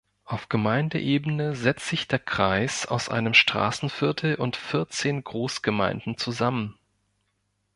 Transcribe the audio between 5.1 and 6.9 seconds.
Großgemeinden zusammen.